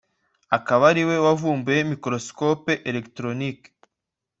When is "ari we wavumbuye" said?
0.91-1.79